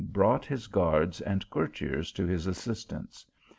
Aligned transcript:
3U1 0.01 0.07
brought 0.13 0.45
his 0.45 0.65
guards 0.65 1.21
and 1.21 1.47
courtiers 1.51 2.11
to 2.11 2.25
his 2.25 2.47
assistance. 2.47 3.27